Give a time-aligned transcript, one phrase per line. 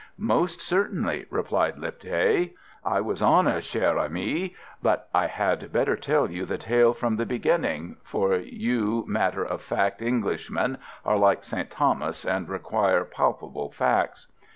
[0.17, 2.55] "Most certainly," replied Lipthay.
[2.83, 4.55] "I was on it, cher ami.
[4.81, 9.61] But I had better tell you the tale from the beginning, for you matter of
[9.61, 14.25] fact Englishmen are like St Thomas, and require palpable facts."